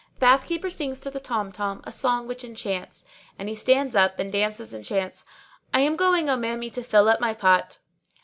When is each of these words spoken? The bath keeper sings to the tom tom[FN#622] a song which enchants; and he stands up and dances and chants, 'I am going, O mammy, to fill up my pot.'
The 0.15 0.21
bath 0.21 0.47
keeper 0.47 0.71
sings 0.71 0.99
to 1.01 1.11
the 1.11 1.19
tom 1.19 1.51
tom[FN#622] 1.51 1.81
a 1.85 1.91
song 1.91 2.25
which 2.25 2.43
enchants; 2.43 3.05
and 3.37 3.47
he 3.47 3.53
stands 3.53 3.95
up 3.95 4.17
and 4.17 4.31
dances 4.31 4.73
and 4.73 4.83
chants, 4.83 5.25
'I 5.75 5.79
am 5.81 5.95
going, 5.95 6.27
O 6.27 6.35
mammy, 6.35 6.71
to 6.71 6.81
fill 6.81 7.07
up 7.07 7.21
my 7.21 7.35
pot.' 7.35 7.77